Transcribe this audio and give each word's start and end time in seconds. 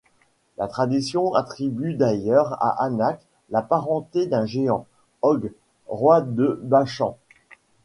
La 0.57 0.67
tradition 0.67 1.35
attribue 1.35 1.93
d'ailleurs 1.93 2.53
à 2.53 2.83
Anak 2.85 3.21
la 3.51 3.61
parenté 3.61 4.25
d'un 4.25 4.47
géant, 4.47 4.87
Og, 5.21 5.51
roi 5.87 6.21
de 6.21 6.59
Bashân. 6.63 7.17